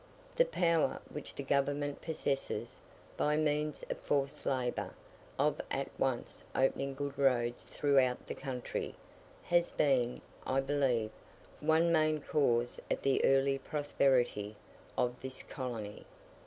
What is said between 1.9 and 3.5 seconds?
possesses, by